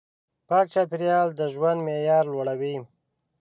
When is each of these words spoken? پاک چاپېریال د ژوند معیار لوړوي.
پاک 0.47 0.65
چاپېریال 0.73 1.27
د 1.35 1.41
ژوند 1.53 1.79
معیار 1.85 2.25
لوړوي. 2.33 2.75